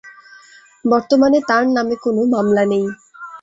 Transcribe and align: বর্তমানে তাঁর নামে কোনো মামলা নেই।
বর্তমানে 0.85 1.39
তাঁর 1.49 1.65
নামে 1.75 1.95
কোনো 2.03 2.21
মামলা 2.33 2.63
নেই। 2.71 2.85